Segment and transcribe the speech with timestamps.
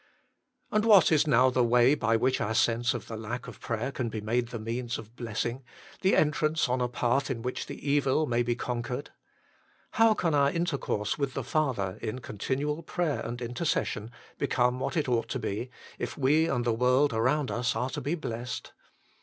[0.71, 3.91] And what is now the way by which our sense of the lack of prayer
[3.91, 5.63] can be made the means of bless ing,
[6.01, 9.11] the entrance on a path in which the evil may be conquered?
[9.91, 14.09] How can our intercourse with the Father, in continual prayer and intercession,
[14.39, 15.69] become what it ought to be,
[15.99, 18.71] if we and the world around us are to be blessed